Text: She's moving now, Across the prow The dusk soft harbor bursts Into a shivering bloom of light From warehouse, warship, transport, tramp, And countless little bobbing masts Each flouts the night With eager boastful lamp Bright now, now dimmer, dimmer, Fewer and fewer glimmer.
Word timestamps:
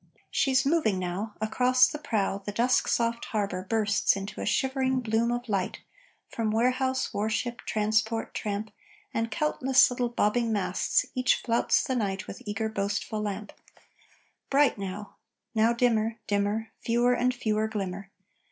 She's 0.31 0.65
moving 0.65 0.97
now, 0.97 1.35
Across 1.39 1.89
the 1.89 1.99
prow 1.99 2.39
The 2.43 2.51
dusk 2.51 2.87
soft 2.87 3.25
harbor 3.25 3.61
bursts 3.69 4.15
Into 4.15 4.41
a 4.41 4.47
shivering 4.47 5.01
bloom 5.01 5.31
of 5.31 5.47
light 5.47 5.81
From 6.27 6.49
warehouse, 6.49 7.13
warship, 7.13 7.61
transport, 7.67 8.33
tramp, 8.33 8.71
And 9.13 9.29
countless 9.29 9.91
little 9.91 10.09
bobbing 10.09 10.51
masts 10.51 11.05
Each 11.13 11.35
flouts 11.35 11.83
the 11.83 11.95
night 11.95 12.25
With 12.25 12.41
eager 12.47 12.67
boastful 12.67 13.21
lamp 13.21 13.53
Bright 14.49 14.75
now, 14.79 15.17
now 15.53 15.71
dimmer, 15.71 16.17
dimmer, 16.25 16.69
Fewer 16.79 17.13
and 17.13 17.31
fewer 17.31 17.67
glimmer. 17.67 18.09